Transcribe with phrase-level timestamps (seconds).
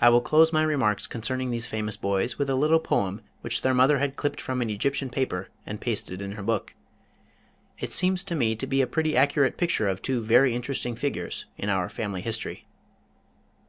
[0.00, 3.74] I will close my remarks concerning these famous boys with a little poem which their
[3.74, 6.76] mother had clipped from an Egyptian paper and pasted in her book.
[7.80, 11.46] It seems to me to be a pretty accurate picture of two very interesting figures
[11.58, 12.66] in our family history.